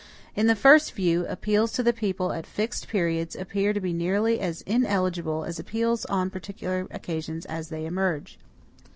[0.35, 4.39] In the first view, appeals to the people at fixed periods appear to be nearly
[4.39, 8.39] as ineligible as appeals on particular occasions as they emerge.